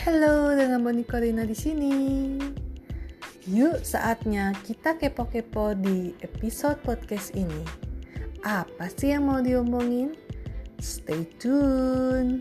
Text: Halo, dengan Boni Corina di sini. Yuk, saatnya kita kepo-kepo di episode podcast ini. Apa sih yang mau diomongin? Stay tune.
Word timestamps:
Halo, 0.00 0.56
dengan 0.56 0.80
Boni 0.80 1.04
Corina 1.04 1.44
di 1.44 1.52
sini. 1.52 1.92
Yuk, 3.44 3.84
saatnya 3.84 4.56
kita 4.64 4.96
kepo-kepo 4.96 5.76
di 5.76 6.16
episode 6.24 6.80
podcast 6.80 7.36
ini. 7.36 7.60
Apa 8.40 8.88
sih 8.88 9.12
yang 9.12 9.28
mau 9.28 9.44
diomongin? 9.44 10.16
Stay 10.80 11.28
tune. 11.36 12.40